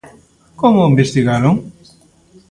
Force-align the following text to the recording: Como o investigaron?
Como 0.61 0.79
o 0.83 0.89
investigaron? 0.91 1.55